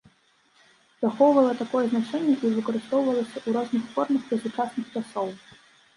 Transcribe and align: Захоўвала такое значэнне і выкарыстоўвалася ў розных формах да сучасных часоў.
Захоўвала 1.03 1.51
такое 1.59 1.83
значэнне 1.91 2.33
і 2.49 2.53
выкарыстоўвалася 2.57 3.37
ў 3.47 3.57
розных 3.59 3.83
формах 3.95 4.21
да 4.31 4.35
сучасных 4.47 4.85
часоў. 4.95 5.27